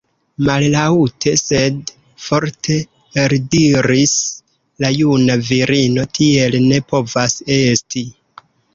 [0.45, 1.91] Mallaŭte sed
[2.29, 2.79] forte
[3.25, 4.17] eldiris
[4.87, 8.09] la juna virino: tiel ne povas esti!